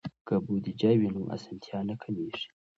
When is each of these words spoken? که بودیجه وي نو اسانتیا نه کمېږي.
که 0.27 0.35
بودیجه 0.45 0.91
وي 0.99 1.09
نو 1.15 1.21
اسانتیا 1.35 1.79
نه 1.89 1.95
کمېږي. 2.01 2.45